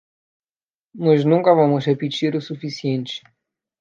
[0.95, 3.21] Nós nunca vamos repetir o suficiente.